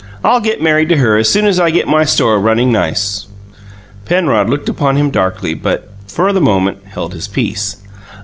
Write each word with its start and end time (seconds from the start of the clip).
I'll 0.23 0.39
get 0.39 0.59
married 0.63 0.89
to 0.89 0.97
her 0.97 1.15
as 1.17 1.29
soon 1.29 1.45
as 1.45 1.59
I 1.59 1.69
get 1.69 1.87
my 1.87 2.05
store 2.05 2.39
running 2.39 2.71
nice." 2.71 3.27
Penrod 4.05 4.49
looked 4.49 4.67
upon 4.67 4.95
him 4.95 5.11
darkly, 5.11 5.53
but, 5.53 5.91
for 6.07 6.33
the 6.33 6.41
moment, 6.41 6.79
held 6.89 7.13
his 7.13 7.27
peace. 7.27 7.75